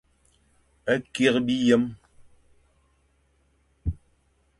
[1.13, 1.83] Kikh biyem.